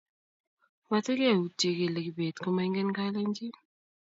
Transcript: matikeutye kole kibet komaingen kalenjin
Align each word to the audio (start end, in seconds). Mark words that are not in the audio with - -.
matikeutye 0.89 1.69
kole 1.77 1.99
kibet 2.05 2.35
komaingen 2.43 2.89
kalenjin 2.97 3.53